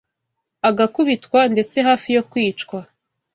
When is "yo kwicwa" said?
2.15-2.79